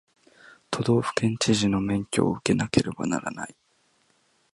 [0.71, 3.55] 都道府県知事の免許を受けなければならない